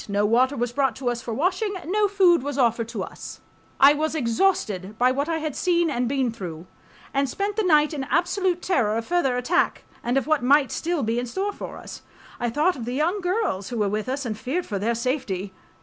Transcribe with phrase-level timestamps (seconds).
[0.09, 3.39] No water was brought to us for washing, no food was offered to us....
[3.79, 6.65] I was exhausted by what I had seen and been through,
[7.13, 11.03] and spent the night in absolute terror of further attack and of what might still
[11.03, 12.01] be in store for us.
[12.39, 15.53] I thought of the young girls who were with us and feared for their safety.